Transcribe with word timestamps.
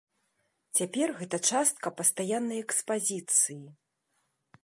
Цяпер 0.79 1.07
гэта 1.19 1.37
частка 1.51 1.87
пастаяннай 2.01 2.59
экспазіцыі. 2.65 3.61